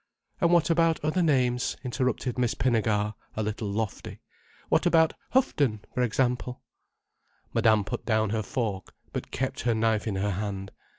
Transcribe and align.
"And 0.39 0.51
what 0.51 0.71
about 0.71 0.99
other 1.05 1.21
names," 1.21 1.77
interrupted 1.83 2.35
Miss 2.39 2.55
Pinnegar, 2.55 3.13
a 3.37 3.43
little 3.43 3.71
lofty. 3.71 4.19
"What 4.67 4.87
about 4.87 5.13
Houghton, 5.29 5.81
for 5.93 6.01
example?" 6.01 6.63
Madame 7.53 7.83
put 7.83 8.03
down 8.03 8.31
her 8.31 8.41
fork, 8.41 8.95
but 9.13 9.29
kept 9.29 9.59
her 9.59 9.75
knife 9.75 10.07
in 10.07 10.15
her 10.15 10.31
hand. 10.31 10.71